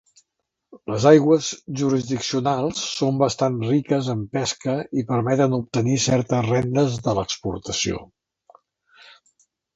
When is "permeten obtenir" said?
5.13-5.99